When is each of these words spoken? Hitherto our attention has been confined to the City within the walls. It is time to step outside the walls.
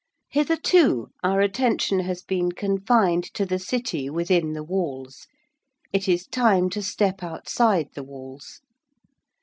Hitherto 0.29 1.09
our 1.23 1.41
attention 1.41 1.99
has 1.99 2.23
been 2.23 2.53
confined 2.53 3.23
to 3.35 3.45
the 3.45 3.59
City 3.59 4.09
within 4.09 4.53
the 4.53 4.63
walls. 4.63 5.27
It 5.93 6.07
is 6.07 6.25
time 6.25 6.71
to 6.71 6.81
step 6.81 7.21
outside 7.21 7.89
the 7.93 8.01
walls. 8.01 8.61